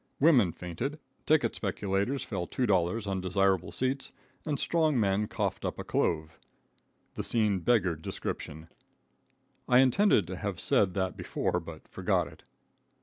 [0.19, 0.97] Women fainted,
[1.27, 4.11] ticket speculators fell $2 on desirable seats,
[4.47, 6.39] and strong men coughed up a clove.
[7.13, 8.67] The scene beggared description.
[9.69, 12.41] I intended to have said that before, but forgot it.